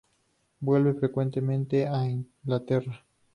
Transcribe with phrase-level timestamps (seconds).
[0.61, 3.05] Vuelve frecuentemente a Inglaterra.